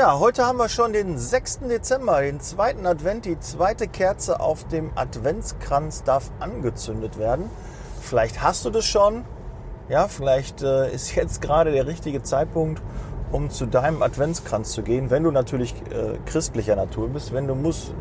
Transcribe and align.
Ja, 0.00 0.18
heute 0.18 0.46
haben 0.46 0.56
wir 0.56 0.70
schon 0.70 0.94
den 0.94 1.18
6. 1.18 1.58
Dezember, 1.68 2.22
den 2.22 2.40
zweiten 2.40 2.86
Advent. 2.86 3.26
Die 3.26 3.38
zweite 3.38 3.86
Kerze 3.86 4.40
auf 4.40 4.66
dem 4.66 4.92
Adventskranz 4.94 6.04
darf 6.04 6.30
angezündet 6.40 7.18
werden. 7.18 7.50
Vielleicht 8.00 8.42
hast 8.42 8.64
du 8.64 8.70
das 8.70 8.86
schon. 8.86 9.26
Ja, 9.90 10.08
vielleicht 10.08 10.62
äh, 10.62 10.90
ist 10.90 11.14
jetzt 11.16 11.42
gerade 11.42 11.70
der 11.72 11.86
richtige 11.86 12.22
Zeitpunkt, 12.22 12.80
um 13.30 13.50
zu 13.50 13.66
deinem 13.66 14.02
Adventskranz 14.02 14.72
zu 14.72 14.82
gehen, 14.82 15.10
wenn 15.10 15.22
du 15.22 15.32
natürlich 15.32 15.74
äh, 15.90 16.16
christlicher 16.24 16.76
Natur 16.76 17.10
bist, 17.10 17.34
wenn 17.34 17.46
du 17.46 17.54
Mus 17.54 17.92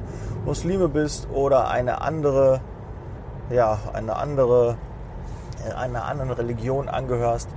Muslime 0.45 0.87
bist 0.87 1.27
oder 1.29 1.67
eine 1.67 1.99
andere, 1.99 2.61
ja, 3.49 3.77
eine 3.91 4.15
andere, 4.15 4.77
äh, 5.67 5.73
einer 5.73 6.05
anderen 6.05 6.31
Religion 6.31 6.87
angehörst, 6.87 7.49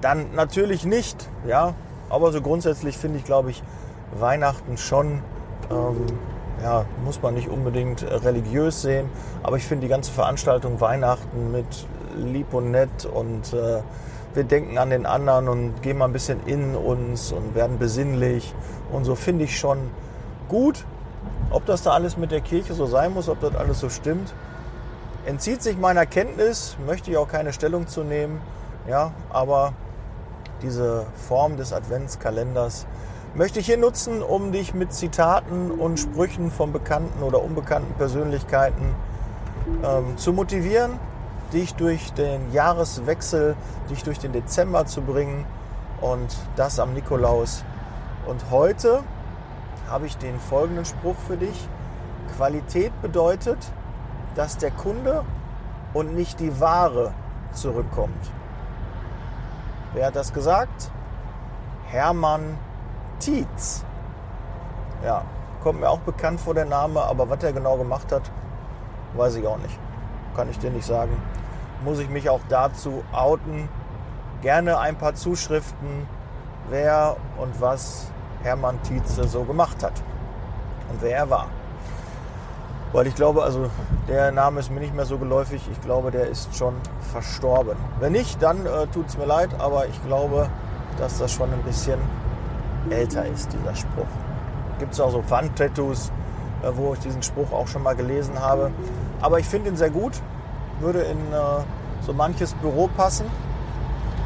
dann 0.00 0.34
natürlich 0.34 0.86
nicht, 0.86 1.28
ja. 1.46 1.74
Aber 2.08 2.30
so 2.30 2.42
grundsätzlich 2.42 2.98
finde 2.98 3.18
ich, 3.18 3.24
glaube 3.24 3.50
ich, 3.50 3.62
Weihnachten 4.18 4.76
schon, 4.76 5.22
ähm, 5.70 6.06
ja, 6.62 6.84
muss 7.04 7.20
man 7.22 7.34
nicht 7.34 7.48
unbedingt 7.48 8.02
religiös 8.02 8.82
sehen, 8.82 9.08
aber 9.42 9.56
ich 9.56 9.64
finde 9.64 9.86
die 9.86 9.90
ganze 9.90 10.12
Veranstaltung 10.12 10.80
Weihnachten 10.80 11.50
mit 11.50 11.66
lieb 12.16 12.52
und 12.54 12.70
nett 12.70 13.04
und 13.06 13.52
äh, 13.52 13.82
wir 14.34 14.44
denken 14.44 14.78
an 14.78 14.90
den 14.90 15.06
anderen 15.06 15.48
und 15.48 15.82
gehen 15.82 15.98
mal 15.98 16.06
ein 16.06 16.12
bisschen 16.12 16.46
in 16.46 16.74
uns 16.74 17.32
und 17.32 17.54
werden 17.54 17.78
besinnlich 17.78 18.54
und 18.92 19.04
so 19.04 19.14
finde 19.14 19.44
ich 19.44 19.58
schon 19.58 19.90
gut. 20.48 20.84
Ob 21.50 21.66
das 21.66 21.82
da 21.82 21.90
alles 21.90 22.16
mit 22.16 22.30
der 22.30 22.40
Kirche 22.40 22.74
so 22.74 22.86
sein 22.86 23.12
muss, 23.12 23.28
ob 23.28 23.40
das 23.40 23.54
alles 23.54 23.80
so 23.80 23.88
stimmt, 23.88 24.32
entzieht 25.26 25.62
sich 25.62 25.76
meiner 25.78 26.06
Kenntnis, 26.06 26.76
möchte 26.86 27.10
ich 27.10 27.16
auch 27.16 27.28
keine 27.28 27.52
Stellung 27.52 27.86
zu 27.86 28.04
nehmen, 28.04 28.40
ja, 28.88 29.12
aber 29.30 29.74
diese 30.62 31.06
Form 31.28 31.56
des 31.56 31.72
Adventskalenders 31.72 32.86
möchte 33.34 33.60
ich 33.60 33.66
hier 33.66 33.78
nutzen, 33.78 34.22
um 34.22 34.52
dich 34.52 34.74
mit 34.74 34.92
Zitaten 34.92 35.70
und 35.70 35.98
Sprüchen 35.98 36.50
von 36.50 36.72
bekannten 36.72 37.22
oder 37.22 37.42
unbekannten 37.42 37.94
Persönlichkeiten 37.94 38.94
ähm, 39.82 40.16
zu 40.16 40.32
motivieren, 40.32 40.98
dich 41.52 41.74
durch 41.74 42.12
den 42.12 42.52
Jahreswechsel, 42.52 43.56
dich 43.90 44.02
durch 44.02 44.18
den 44.18 44.32
Dezember 44.32 44.86
zu 44.86 45.02
bringen 45.02 45.46
und 46.00 46.36
das 46.56 46.78
am 46.78 46.92
Nikolaus. 46.92 47.64
Und 48.26 48.50
heute 48.50 49.02
habe 49.88 50.06
ich 50.06 50.16
den 50.18 50.38
folgenden 50.38 50.84
Spruch 50.84 51.16
für 51.26 51.36
dich. 51.36 51.68
Qualität 52.36 52.92
bedeutet, 53.02 53.58
dass 54.34 54.58
der 54.58 54.70
Kunde 54.70 55.24
und 55.92 56.14
nicht 56.14 56.40
die 56.40 56.60
Ware 56.60 57.12
zurückkommt. 57.52 58.30
Wer 59.94 60.06
hat 60.06 60.16
das 60.16 60.32
gesagt? 60.32 60.90
Hermann 61.88 62.58
Tietz. 63.22 63.84
Ja, 65.04 65.22
kommt 65.62 65.78
mir 65.78 65.88
auch 65.88 66.00
bekannt 66.00 66.40
vor 66.40 66.54
der 66.54 66.64
Name, 66.64 67.00
aber 67.00 67.30
was 67.30 67.42
er 67.44 67.52
genau 67.52 67.76
gemacht 67.76 68.10
hat, 68.10 68.22
weiß 69.16 69.36
ich 69.36 69.46
auch 69.46 69.58
nicht. 69.58 69.78
Kann 70.34 70.50
ich 70.50 70.58
dir 70.58 70.70
nicht 70.70 70.84
sagen. 70.84 71.12
Muss 71.84 72.00
ich 72.00 72.08
mich 72.08 72.28
auch 72.28 72.40
dazu 72.48 73.04
outen. 73.12 73.68
Gerne 74.40 74.78
ein 74.78 74.96
paar 74.96 75.14
Zuschriften, 75.14 76.08
wer 76.68 77.16
und 77.38 77.60
was 77.60 78.10
Hermann 78.42 78.82
Tietze 78.82 79.28
so 79.28 79.44
gemacht 79.44 79.84
hat 79.84 80.02
und 80.90 81.00
wer 81.00 81.16
er 81.16 81.30
war. 81.30 81.46
Weil 82.92 83.06
ich 83.06 83.14
glaube, 83.14 83.44
also 83.44 83.70
der 84.08 84.32
Name 84.32 84.58
ist 84.58 84.70
mir 84.72 84.80
nicht 84.80 84.96
mehr 84.96 85.06
so 85.06 85.16
geläufig. 85.18 85.62
Ich 85.70 85.80
glaube, 85.80 86.10
der 86.10 86.26
ist 86.26 86.56
schon 86.56 86.74
verstorben. 87.12 87.76
Wenn 88.00 88.12
nicht, 88.12 88.42
dann 88.42 88.66
äh, 88.66 88.88
tut 88.88 89.06
es 89.06 89.16
mir 89.16 89.26
leid, 89.26 89.50
aber 89.60 89.86
ich 89.86 90.04
glaube, 90.04 90.48
dass 90.98 91.18
das 91.18 91.32
schon 91.32 91.52
ein 91.52 91.62
bisschen 91.62 92.00
älter 92.90 93.26
ist, 93.26 93.52
dieser 93.52 93.74
Spruch. 93.74 94.06
Gibt 94.78 94.94
es 94.94 95.00
auch 95.00 95.10
so 95.10 95.22
Fun-Tattoos, 95.22 96.10
äh, 96.62 96.70
wo 96.74 96.94
ich 96.94 97.00
diesen 97.00 97.22
Spruch 97.22 97.52
auch 97.52 97.68
schon 97.68 97.82
mal 97.82 97.94
gelesen 97.94 98.40
habe. 98.40 98.70
Aber 99.20 99.38
ich 99.38 99.46
finde 99.46 99.70
ihn 99.70 99.76
sehr 99.76 99.90
gut. 99.90 100.12
Würde 100.80 101.02
in 101.02 101.18
äh, 101.32 101.64
so 102.00 102.12
manches 102.12 102.54
Büro 102.54 102.88
passen. 102.96 103.26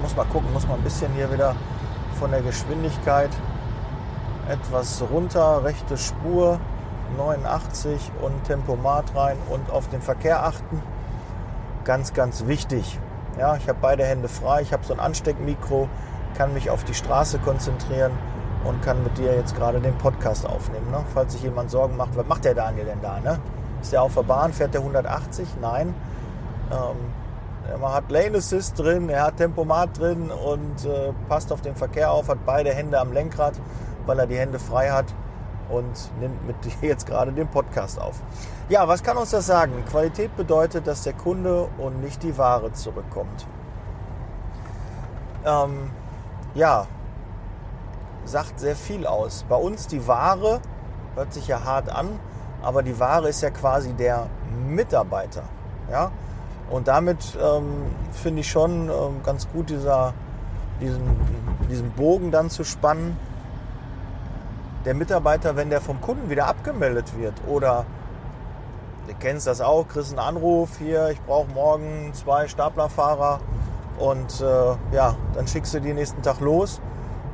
Muss 0.02 0.16
mal 0.16 0.24
gucken, 0.26 0.52
muss 0.52 0.66
mal 0.66 0.74
ein 0.74 0.82
bisschen 0.82 1.12
hier 1.12 1.32
wieder 1.32 1.54
von 2.18 2.30
der 2.30 2.40
Geschwindigkeit 2.40 3.30
etwas 4.48 5.02
runter, 5.10 5.64
rechte 5.64 5.96
Spur 5.96 6.60
89 7.16 8.12
und 8.22 8.44
Tempomat 8.44 9.14
rein 9.14 9.36
und 9.50 9.70
auf 9.70 9.88
den 9.88 10.00
Verkehr 10.00 10.44
achten. 10.44 10.82
Ganz, 11.84 12.14
ganz 12.14 12.46
wichtig. 12.46 12.98
Ja, 13.38 13.56
ich 13.56 13.68
habe 13.68 13.78
beide 13.80 14.04
Hände 14.04 14.28
frei, 14.28 14.62
ich 14.62 14.72
habe 14.72 14.84
so 14.84 14.94
ein 14.94 15.00
Ansteckmikro, 15.00 15.88
kann 16.36 16.54
mich 16.54 16.70
auf 16.70 16.84
die 16.84 16.94
Straße 16.94 17.38
konzentrieren 17.38 18.12
und 18.66 18.82
kann 18.82 19.02
mit 19.02 19.16
dir 19.18 19.34
jetzt 19.34 19.54
gerade 19.54 19.80
den 19.80 19.96
Podcast 19.98 20.46
aufnehmen. 20.46 20.90
Ne? 20.90 21.04
Falls 21.14 21.32
sich 21.32 21.42
jemand 21.42 21.70
Sorgen 21.70 21.96
macht, 21.96 22.16
was 22.16 22.26
macht 22.26 22.44
der 22.44 22.54
Daniel 22.54 22.84
denn 22.84 23.00
da? 23.00 23.20
Ne? 23.20 23.38
Ist 23.80 23.92
der 23.92 24.02
auf 24.02 24.14
der 24.14 24.22
Bahn? 24.22 24.52
Fährt 24.52 24.74
der 24.74 24.80
180? 24.80 25.46
Nein. 25.60 25.94
Ähm, 26.70 26.96
er 27.68 27.92
hat 27.92 28.10
Lane 28.10 28.38
Assist 28.38 28.78
drin, 28.78 29.08
er 29.08 29.24
hat 29.24 29.38
Tempomat 29.38 29.98
drin 29.98 30.30
und 30.30 30.84
äh, 30.84 31.12
passt 31.28 31.52
auf 31.52 31.60
den 31.60 31.74
Verkehr 31.74 32.10
auf, 32.10 32.28
hat 32.28 32.38
beide 32.46 32.72
Hände 32.72 32.98
am 33.00 33.12
Lenkrad, 33.12 33.54
weil 34.06 34.18
er 34.18 34.26
die 34.26 34.38
Hände 34.38 34.58
frei 34.58 34.90
hat 34.90 35.06
und 35.68 36.10
nimmt 36.20 36.46
mit 36.46 36.56
dir 36.64 36.88
jetzt 36.88 37.06
gerade 37.06 37.32
den 37.32 37.48
Podcast 37.48 38.00
auf. 38.00 38.22
Ja, 38.68 38.86
was 38.88 39.02
kann 39.02 39.16
uns 39.16 39.30
das 39.30 39.46
sagen? 39.46 39.84
Qualität 39.88 40.36
bedeutet, 40.36 40.86
dass 40.86 41.02
der 41.02 41.12
Kunde 41.12 41.68
und 41.78 42.00
nicht 42.02 42.22
die 42.22 42.36
Ware 42.38 42.72
zurückkommt. 42.72 43.46
Ähm, 45.44 45.90
ja, 46.54 46.86
sagt 48.26 48.60
sehr 48.60 48.76
viel 48.76 49.06
aus. 49.06 49.44
Bei 49.48 49.56
uns 49.56 49.86
die 49.86 50.06
Ware 50.06 50.60
hört 51.14 51.32
sich 51.32 51.48
ja 51.48 51.64
hart 51.64 51.88
an, 51.88 52.20
aber 52.62 52.82
die 52.82 52.98
Ware 52.98 53.28
ist 53.28 53.42
ja 53.42 53.50
quasi 53.50 53.92
der 53.92 54.26
Mitarbeiter. 54.68 55.44
Ja? 55.90 56.10
Und 56.70 56.88
damit 56.88 57.38
ähm, 57.40 57.86
finde 58.12 58.40
ich 58.40 58.50
schon 58.50 58.88
ähm, 58.88 59.22
ganz 59.24 59.48
gut, 59.48 59.70
dieser, 59.70 60.12
diesen, 60.80 61.02
diesen 61.70 61.90
Bogen 61.92 62.30
dann 62.30 62.50
zu 62.50 62.64
spannen 62.64 63.16
der 64.86 64.94
Mitarbeiter, 64.94 65.56
wenn 65.56 65.68
der 65.68 65.80
vom 65.80 66.00
Kunden 66.00 66.30
wieder 66.30 66.46
abgemeldet 66.46 67.18
wird 67.18 67.34
oder 67.48 67.84
du 69.08 69.14
kennst 69.18 69.46
das 69.46 69.60
auch, 69.60 69.88
kriegst 69.88 70.10
einen 70.10 70.20
Anruf 70.20 70.78
hier, 70.78 71.10
ich 71.10 71.20
brauche 71.22 71.50
morgen 71.50 72.12
zwei 72.14 72.46
Staplerfahrer 72.46 73.40
und 73.98 74.40
äh, 74.40 74.94
ja, 74.94 75.16
dann 75.34 75.46
schickst 75.48 75.74
du 75.74 75.80
die 75.80 75.92
nächsten 75.92 76.22
Tag 76.22 76.40
los 76.40 76.80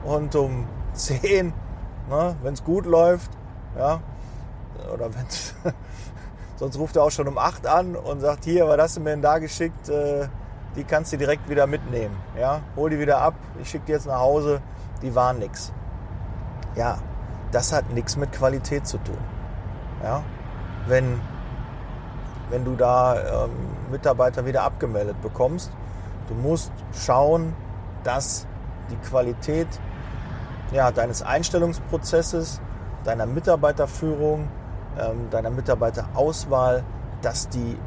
und 0.05 0.35
um 0.35 0.67
10, 0.95 1.53
ne, 2.09 2.37
wenn 2.43 2.55
es 2.55 2.65
gut 2.65 2.87
läuft, 2.87 3.31
ja, 3.77 4.01
oder 4.93 5.07
wenn 5.15 5.27
sonst 6.57 6.79
ruft 6.79 6.97
er 6.97 7.05
auch 7.05 7.11
schon 7.11 7.29
um 7.29 7.39
8 7.39 7.67
an 7.67 7.97
und 7.97 8.21
sagt, 8.21 8.45
hier, 8.45 8.67
was 8.67 8.79
hast 8.79 8.97
du 8.97 9.01
mir 9.01 9.11
denn 9.11 9.23
da 9.23 9.39
geschickt, 9.39 9.89
äh, 9.89 10.29
die 10.77 10.85
kannst 10.85 11.13
du 11.13 11.19
direkt 11.19 11.49
wieder 11.49 11.67
mitnehmen, 11.67 12.17
ja, 12.39 12.61
hol 12.77 12.91
die 12.91 12.99
wieder 12.99 13.19
ab, 13.19 13.35
ich 13.61 13.71
schicke 13.71 13.87
die 13.87 13.93
jetzt 13.93 14.07
nach 14.07 14.21
Hause, 14.21 14.61
die 15.03 15.15
waren 15.15 15.39
nix. 15.39 15.73
Ja, 16.75 16.99
das 17.51 17.73
hat 17.73 17.91
nichts 17.93 18.17
mit 18.17 18.33
Qualität 18.33 18.87
zu 18.87 18.99
tun. 18.99 19.19
Ja? 20.03 20.23
Wenn, 20.87 21.21
wenn 22.51 22.65
du 22.65 22.75
da 22.75 23.45
ähm, 23.45 23.51
Mitarbeiter 23.91 24.47
wieder 24.47 24.63
abgemeldet 24.63 25.21
bekommst, 25.21 25.71
du 26.29 26.35
musst 26.35 26.73
schauen, 26.93 27.55
dass 28.05 28.47
die 28.91 28.97
Qualität 28.97 29.69
ja, 30.73 30.91
deines 30.91 31.23
Einstellungsprozesses, 31.23 32.61
deiner 33.05 33.27
Mitarbeiterführung, 33.27 34.49
ähm, 34.99 35.29
deiner 35.31 35.51
Mitarbeiterauswahl, 35.51 36.83
dass 37.21 37.49
die 37.49 37.79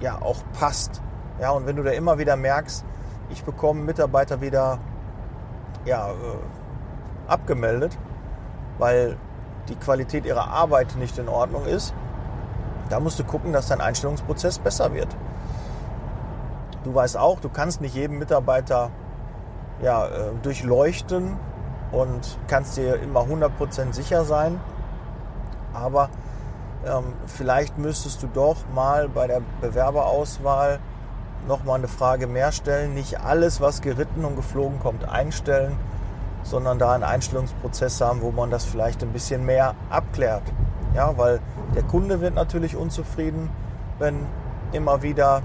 ja 0.00 0.20
auch 0.20 0.42
passt. 0.58 1.02
Ja, 1.40 1.50
und 1.50 1.66
wenn 1.66 1.76
du 1.76 1.82
da 1.82 1.90
immer 1.90 2.18
wieder 2.18 2.36
merkst, 2.36 2.84
ich 3.30 3.44
bekomme 3.44 3.82
Mitarbeiter 3.82 4.40
wieder 4.40 4.78
ja, 5.84 6.08
äh, 6.08 6.12
abgemeldet, 7.26 7.96
weil 8.78 9.16
die 9.68 9.76
Qualität 9.76 10.24
ihrer 10.24 10.48
Arbeit 10.48 10.96
nicht 10.96 11.18
in 11.18 11.28
Ordnung 11.28 11.66
ist, 11.66 11.94
da 12.88 13.00
musst 13.00 13.18
du 13.18 13.24
gucken, 13.24 13.52
dass 13.52 13.68
dein 13.68 13.80
Einstellungsprozess 13.80 14.58
besser 14.58 14.92
wird. 14.92 15.08
Du 16.84 16.94
weißt 16.94 17.16
auch, 17.16 17.40
du 17.40 17.48
kannst 17.48 17.80
nicht 17.80 17.94
jedem 17.94 18.18
Mitarbeiter 18.18 18.90
ja, 19.80 20.06
äh, 20.06 20.32
durchleuchten 20.42 21.38
und 21.92 22.38
kannst 22.48 22.76
dir 22.76 22.96
immer 23.00 23.20
100% 23.20 23.92
sicher 23.92 24.24
sein. 24.24 24.58
Aber 25.74 26.08
ähm, 26.84 27.12
vielleicht 27.26 27.78
müsstest 27.78 28.22
du 28.22 28.26
doch 28.26 28.56
mal 28.74 29.08
bei 29.08 29.26
der 29.26 29.42
Bewerberauswahl 29.60 30.80
noch 31.46 31.64
mal 31.64 31.74
eine 31.74 31.88
Frage 31.88 32.26
mehr 32.26 32.52
stellen. 32.52 32.94
Nicht 32.94 33.20
alles, 33.20 33.60
was 33.60 33.80
geritten 33.82 34.24
und 34.24 34.36
geflogen 34.36 34.80
kommt, 34.80 35.08
einstellen, 35.08 35.76
sondern 36.42 36.78
da 36.78 36.92
einen 36.92 37.04
Einstellungsprozess 37.04 38.00
haben, 38.00 38.22
wo 38.22 38.30
man 38.30 38.50
das 38.50 38.64
vielleicht 38.64 39.02
ein 39.02 39.12
bisschen 39.12 39.44
mehr 39.44 39.74
abklärt. 39.90 40.42
Ja, 40.94 41.16
weil 41.16 41.40
der 41.74 41.82
Kunde 41.82 42.20
wird 42.20 42.34
natürlich 42.34 42.76
unzufrieden, 42.76 43.50
wenn 43.98 44.26
immer 44.72 45.02
wieder 45.02 45.42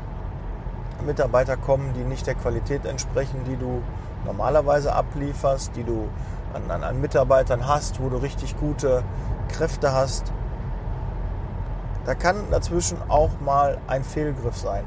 Mitarbeiter 1.06 1.58
kommen, 1.58 1.94
die 1.94 2.04
nicht 2.04 2.26
der 2.26 2.36
Qualität 2.36 2.86
entsprechen, 2.86 3.44
die 3.46 3.56
du 3.56 3.82
normalerweise 4.26 4.94
ablieferst, 4.94 5.76
die 5.76 5.84
du 5.84 6.10
an, 6.54 6.70
an, 6.72 6.84
an 6.84 7.02
Mitarbeitern 7.02 7.68
hast, 7.68 8.02
wo 8.02 8.10
du 8.10 8.18
richtig 8.18 8.58
gute 8.60 9.04
Kräfte 9.50 9.94
hast. 9.94 10.32
Da 12.06 12.16
kann 12.16 12.36
dazwischen 12.52 12.98
auch 13.10 13.32
mal 13.40 13.80
ein 13.88 14.04
Fehlgriff 14.04 14.58
sein. 14.58 14.84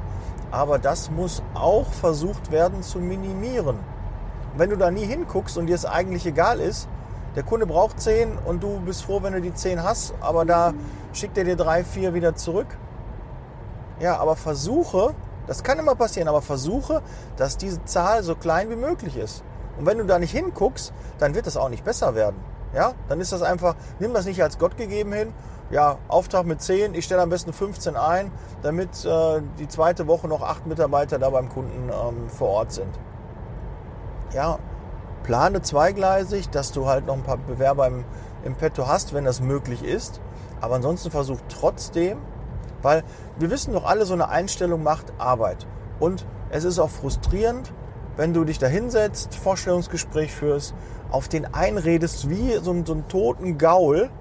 Aber 0.51 0.79
das 0.79 1.11
muss 1.11 1.43
auch 1.53 1.87
versucht 1.87 2.51
werden 2.51 2.83
zu 2.83 2.99
minimieren. 2.99 3.77
wenn 4.57 4.69
du 4.69 4.75
da 4.75 4.91
nie 4.91 5.05
hinguckst 5.05 5.57
und 5.57 5.67
dir 5.67 5.75
es 5.75 5.85
eigentlich 5.85 6.25
egal 6.25 6.59
ist, 6.59 6.89
der 7.35 7.43
Kunde 7.43 7.65
braucht 7.65 8.01
10 8.01 8.37
und 8.37 8.61
du 8.61 8.81
bist 8.81 9.03
froh, 9.05 9.23
wenn 9.23 9.31
du 9.31 9.39
die 9.39 9.53
10 9.53 9.81
hast, 9.81 10.13
aber 10.19 10.43
da 10.43 10.73
schickt 11.13 11.37
er 11.37 11.45
dir 11.45 11.55
3, 11.55 11.85
4 11.85 12.13
wieder 12.13 12.35
zurück. 12.35 12.67
Ja, 14.01 14.17
aber 14.17 14.35
versuche, 14.35 15.13
das 15.47 15.63
kann 15.63 15.79
immer 15.79 15.95
passieren, 15.95 16.27
aber 16.27 16.41
versuche, 16.41 17.01
dass 17.37 17.55
diese 17.55 17.83
Zahl 17.85 18.23
so 18.23 18.35
klein 18.35 18.69
wie 18.69 18.75
möglich 18.75 19.15
ist. 19.15 19.43
Und 19.77 19.85
wenn 19.85 19.97
du 19.97 20.05
da 20.05 20.19
nicht 20.19 20.31
hinguckst, 20.31 20.93
dann 21.19 21.35
wird 21.35 21.47
das 21.47 21.57
auch 21.57 21.69
nicht 21.69 21.83
besser 21.83 22.15
werden. 22.15 22.37
Ja, 22.73 22.93
dann 23.09 23.19
ist 23.19 23.31
das 23.31 23.41
einfach, 23.41 23.75
nimm 23.99 24.13
das 24.13 24.25
nicht 24.25 24.41
als 24.41 24.57
Gott 24.57 24.77
gegeben 24.77 25.11
hin. 25.13 25.33
Ja, 25.71 25.97
Auftrag 26.07 26.45
mit 26.45 26.61
10, 26.61 26.93
ich 26.95 27.05
stelle 27.05 27.21
am 27.21 27.29
besten 27.29 27.53
15 27.53 27.95
ein, 27.95 28.31
damit 28.61 29.05
äh, 29.05 29.41
die 29.57 29.67
zweite 29.67 30.07
Woche 30.07 30.27
noch 30.27 30.41
acht 30.41 30.65
Mitarbeiter 30.67 31.17
da 31.17 31.29
beim 31.29 31.49
Kunden 31.49 31.89
ähm, 31.89 32.29
vor 32.29 32.49
Ort 32.49 32.73
sind. 32.73 32.99
Ja, 34.33 34.59
plane 35.23 35.61
zweigleisig, 35.61 36.49
dass 36.49 36.71
du 36.71 36.87
halt 36.87 37.05
noch 37.05 37.15
ein 37.15 37.23
paar 37.23 37.37
Bewerber 37.37 37.87
im, 37.87 38.03
im 38.43 38.55
Petto 38.55 38.87
hast, 38.87 39.13
wenn 39.13 39.23
das 39.23 39.41
möglich 39.41 39.83
ist. 39.83 40.19
Aber 40.59 40.75
ansonsten 40.75 41.09
versuch 41.09 41.39
trotzdem, 41.49 42.19
weil 42.81 43.03
wir 43.37 43.49
wissen 43.49 43.73
doch 43.73 43.85
alle, 43.85 44.05
so 44.05 44.13
eine 44.13 44.29
Einstellung 44.29 44.83
macht 44.83 45.13
Arbeit. 45.17 45.67
Und 45.99 46.25
es 46.49 46.63
ist 46.63 46.79
auch 46.79 46.89
frustrierend, 46.89 47.73
wenn 48.21 48.35
du 48.35 48.43
dich 48.43 48.59
da 48.59 48.67
hinsetzt, 48.67 49.33
Vorstellungsgespräch 49.33 50.31
führst, 50.31 50.75
auf 51.09 51.27
den 51.27 51.51
einredest 51.55 52.29
wie 52.29 52.55
so, 52.61 52.69
ein, 52.69 52.85
so 52.85 52.93
einen 52.93 53.07
toten 53.07 53.57
Gaul. 53.57 54.11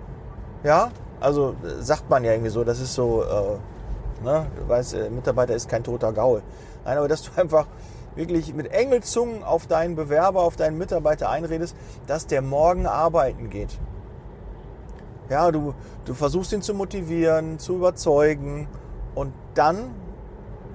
Ja, 0.64 0.90
also 1.20 1.54
sagt 1.80 2.08
man 2.08 2.24
ja 2.24 2.32
irgendwie 2.32 2.48
so, 2.48 2.64
das 2.64 2.80
ist 2.80 2.94
so, 2.94 3.22
äh, 3.22 4.24
ne, 4.24 4.46
du 4.56 4.66
weißt, 4.66 4.94
der 4.94 5.10
Mitarbeiter 5.10 5.54
ist 5.54 5.68
kein 5.68 5.84
toter 5.84 6.14
Gaul. 6.14 6.40
Nein, 6.86 6.96
aber 6.96 7.08
dass 7.08 7.24
du 7.24 7.30
einfach 7.38 7.66
wirklich 8.14 8.54
mit 8.54 8.72
Engelzungen 8.72 9.44
auf 9.44 9.66
deinen 9.66 9.96
Bewerber, 9.96 10.44
auf 10.44 10.56
deinen 10.56 10.78
Mitarbeiter 10.78 11.28
einredest, 11.28 11.76
dass 12.06 12.26
der 12.26 12.40
morgen 12.40 12.86
arbeiten 12.86 13.50
geht. 13.50 13.78
Ja, 15.28 15.52
du, 15.52 15.74
du 16.06 16.14
versuchst 16.14 16.54
ihn 16.54 16.62
zu 16.62 16.72
motivieren, 16.72 17.58
zu 17.58 17.74
überzeugen 17.74 18.66
und 19.14 19.34
dann 19.52 19.90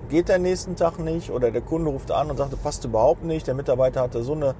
geht 0.09 0.29
der 0.29 0.39
nächsten 0.39 0.75
Tag 0.75 0.99
nicht 0.99 1.31
oder 1.31 1.51
der 1.51 1.61
Kunde 1.61 1.91
ruft 1.91 2.11
an 2.11 2.29
und 2.29 2.37
sagt, 2.37 2.53
das 2.53 2.59
passt 2.59 2.85
überhaupt 2.85 3.23
nicht, 3.23 3.47
der 3.47 3.53
Mitarbeiter 3.53 4.01
hatte 4.01 4.23
so, 4.23 4.33
eine, 4.33 4.55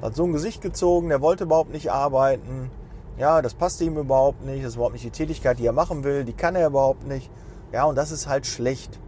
hat 0.00 0.14
so 0.14 0.24
ein 0.24 0.32
Gesicht 0.32 0.62
gezogen, 0.62 1.08
der 1.08 1.20
wollte 1.20 1.44
überhaupt 1.44 1.72
nicht 1.72 1.90
arbeiten. 1.90 2.70
Ja, 3.18 3.42
das 3.42 3.54
passte 3.54 3.84
ihm 3.84 3.96
überhaupt 3.96 4.44
nicht, 4.44 4.62
das 4.62 4.70
ist 4.70 4.74
überhaupt 4.76 4.94
nicht 4.94 5.04
die 5.04 5.10
Tätigkeit, 5.10 5.58
die 5.58 5.66
er 5.66 5.72
machen 5.72 6.04
will, 6.04 6.24
die 6.24 6.32
kann 6.32 6.56
er 6.56 6.66
überhaupt 6.66 7.06
nicht. 7.06 7.30
Ja, 7.72 7.84
und 7.84 7.96
das 7.96 8.10
ist 8.10 8.26
halt 8.26 8.46
schlecht. 8.46 8.98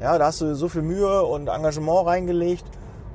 Ja, 0.00 0.18
da 0.18 0.26
hast 0.26 0.40
du 0.40 0.54
so 0.54 0.68
viel 0.68 0.82
Mühe 0.82 1.22
und 1.22 1.48
Engagement 1.48 2.06
reingelegt 2.06 2.64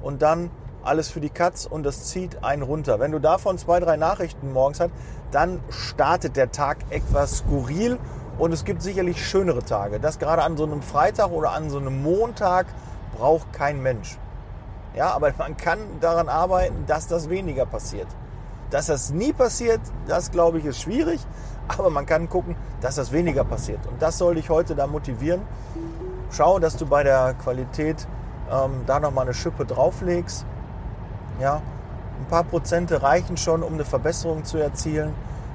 und 0.02 0.22
dann 0.22 0.50
alles 0.84 1.10
für 1.10 1.20
die 1.20 1.30
Katz 1.30 1.66
und 1.66 1.84
das 1.84 2.06
zieht 2.06 2.44
einen 2.44 2.62
runter. 2.62 3.00
Wenn 3.00 3.12
du 3.12 3.20
davon 3.20 3.58
zwei, 3.58 3.80
drei 3.80 3.98
Nachrichten 3.98 4.54
morgens 4.54 4.80
hast, 4.80 4.92
dann 5.32 5.60
startet 5.70 6.36
der 6.36 6.52
Tag 6.52 6.78
etwas 6.90 7.40
skurril 7.40 8.00
und 8.38 8.54
es 8.54 8.66
gibt 8.66 8.82
sicherlich 8.82 9.26
schönere 9.26 9.64
Tage. 9.64 10.00
Das 10.00 10.20
gerade 10.20 10.44
an 10.44 10.58
so 10.58 10.64
einem 10.64 10.82
Freitag 10.82 11.32
oder 11.32 11.52
an 11.52 11.70
so 11.70 11.78
einem 11.78 12.04
Montag 12.04 12.68
braucht 13.18 13.52
kein 13.54 13.82
Mensch. 13.82 14.18
Ja, 14.96 15.12
aber 15.12 15.32
man 15.38 15.58
kann 15.58 15.80
daran 16.02 16.30
arbeiten, 16.30 16.86
dass 16.88 17.08
das 17.08 17.30
weniger 17.30 17.66
passiert. 17.66 18.08
Dass 18.70 18.88
das 18.88 19.12
nie 19.12 19.34
passiert, 19.34 19.80
das 20.08 20.32
glaube 20.32 20.60
ich 20.60 20.66
ist 20.66 20.82
schwierig, 20.82 21.20
aber 21.68 21.90
man 21.90 22.06
kann 22.06 22.30
gucken, 22.30 22.56
dass 22.82 22.96
das 22.96 23.12
weniger 23.12 23.44
passiert. 23.44 23.86
Und 23.88 24.02
das 24.02 24.18
soll 24.18 24.36
dich 24.36 24.50
heute 24.50 24.76
da 24.76 24.88
motivieren. 24.88 25.42
Schau, 26.32 26.60
dass 26.60 26.76
du 26.76 26.86
bei 26.86 27.04
der 27.04 27.36
Qualität 27.36 28.08
ähm, 28.52 28.84
da 28.86 29.00
nochmal 29.00 29.26
eine 29.26 29.34
Schippe 29.34 29.66
drauflegst. 29.66 30.46
Ja, 31.40 31.62
ein 32.20 32.26
paar 32.28 32.44
Prozente 32.44 33.02
reichen 33.02 33.38
schon, 33.38 33.64
um 33.64 33.74
eine 33.74 33.86
Verbesserung 33.86 34.44
zu 34.44 34.58
erzielen. 34.58 35.14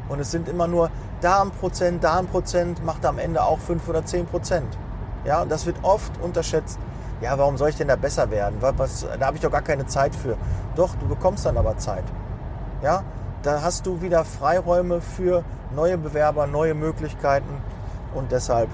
Und 0.08 0.20
es 0.20 0.30
sind 0.30 0.48
immer 0.48 0.66
nur 0.66 0.90
da 1.22 1.40
ein 1.40 1.50
Prozent, 1.52 2.04
da 2.04 2.18
ein 2.18 2.26
Prozent, 2.26 2.84
macht 2.84 3.06
am 3.06 3.18
Ende 3.18 3.42
auch 3.42 3.58
5 3.58 3.88
oder 3.88 4.04
10 4.04 4.26
Prozent. 4.26 4.76
Ja, 5.24 5.42
und 5.42 5.50
das 5.50 5.64
wird 5.64 5.76
oft 5.82 6.12
unterschätzt. 6.20 6.78
Ja, 7.22 7.38
warum 7.38 7.56
soll 7.56 7.68
ich 7.70 7.76
denn 7.76 7.88
da 7.88 7.96
besser 7.96 8.30
werden? 8.30 8.56
Was, 8.60 9.06
da 9.18 9.26
habe 9.26 9.36
ich 9.36 9.42
doch 9.42 9.50
gar 9.50 9.62
keine 9.62 9.86
Zeit 9.86 10.14
für. 10.14 10.36
Doch, 10.74 10.96
du 10.96 11.06
bekommst 11.06 11.46
dann 11.46 11.56
aber 11.56 11.78
Zeit. 11.78 12.04
Ja, 12.82 13.04
da 13.42 13.62
hast 13.62 13.86
du 13.86 14.02
wieder 14.02 14.24
Freiräume 14.24 15.00
für 15.00 15.44
neue 15.74 15.96
Bewerber, 15.96 16.48
neue 16.48 16.74
Möglichkeiten. 16.74 17.62
Und 18.14 18.32
deshalb 18.32 18.68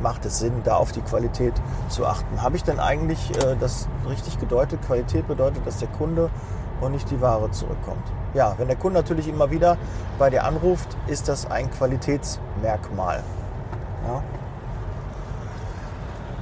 macht 0.00 0.24
es 0.24 0.38
Sinn, 0.38 0.62
da 0.62 0.76
auf 0.76 0.92
die 0.92 1.00
Qualität 1.00 1.54
zu 1.88 2.06
achten. 2.06 2.40
Habe 2.40 2.56
ich 2.56 2.62
denn 2.62 2.78
eigentlich 2.78 3.36
äh, 3.44 3.56
das 3.58 3.88
richtig 4.08 4.38
gedeutet? 4.38 4.80
Qualität 4.86 5.26
bedeutet, 5.26 5.66
dass 5.66 5.78
der 5.78 5.88
Kunde 5.88 6.30
und 6.80 6.92
nicht 6.92 7.10
die 7.10 7.20
Ware 7.20 7.50
zurückkommt. 7.50 8.04
Ja, 8.34 8.54
wenn 8.58 8.68
der 8.68 8.76
Kunde 8.76 9.00
natürlich 9.00 9.28
immer 9.28 9.50
wieder 9.50 9.76
bei 10.18 10.30
dir 10.30 10.44
anruft, 10.44 10.96
ist 11.06 11.28
das 11.28 11.50
ein 11.50 11.70
Qualitätsmerkmal. 11.70 13.22
Ja. 14.06 14.22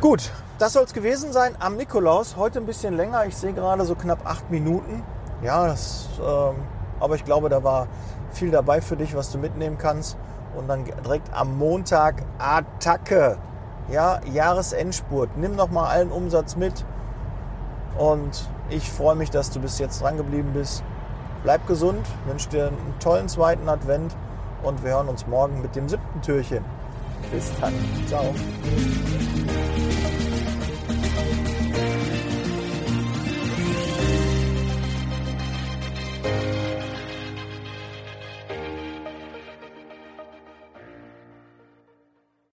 Gut, 0.00 0.30
das 0.58 0.72
soll 0.72 0.84
es 0.84 0.92
gewesen 0.92 1.32
sein 1.32 1.54
am 1.58 1.76
Nikolaus. 1.76 2.36
Heute 2.36 2.58
ein 2.58 2.66
bisschen 2.66 2.96
länger. 2.96 3.26
Ich 3.26 3.36
sehe 3.36 3.52
gerade 3.52 3.84
so 3.84 3.94
knapp 3.94 4.26
acht 4.26 4.50
Minuten. 4.50 5.02
Ja, 5.42 5.66
das, 5.66 6.08
ähm, 6.20 6.56
aber 7.00 7.14
ich 7.14 7.24
glaube, 7.24 7.48
da 7.48 7.62
war 7.62 7.88
viel 8.30 8.50
dabei 8.50 8.80
für 8.80 8.96
dich, 8.96 9.14
was 9.16 9.30
du 9.30 9.38
mitnehmen 9.38 9.78
kannst. 9.78 10.16
Und 10.56 10.68
dann 10.68 10.84
direkt 10.84 11.32
am 11.34 11.58
Montag 11.58 12.22
Attacke. 12.38 13.36
Ja, 13.88 14.20
Jahresendspurt. 14.32 15.36
Nimm 15.36 15.56
noch 15.56 15.70
mal 15.70 15.88
allen 15.88 16.10
Umsatz 16.10 16.56
mit. 16.56 16.84
Und 17.98 18.48
ich 18.70 18.90
freue 18.90 19.14
mich, 19.14 19.30
dass 19.30 19.50
du 19.50 19.60
bis 19.60 19.78
jetzt 19.78 20.02
dran 20.02 20.16
geblieben 20.16 20.50
bist. 20.52 20.82
Bleib 21.42 21.66
gesund, 21.66 22.06
wünsche 22.26 22.48
dir 22.48 22.68
einen 22.68 22.94
tollen 23.00 23.28
zweiten 23.28 23.68
Advent 23.68 24.16
und 24.62 24.82
wir 24.82 24.90
hören 24.90 25.08
uns 25.08 25.26
morgen 25.26 25.62
mit 25.62 25.76
dem 25.76 25.88
siebten 25.88 26.20
Türchen. 26.22 26.64
Bis 27.30 27.52
dann. 27.60 27.74
Ciao. 28.06 28.34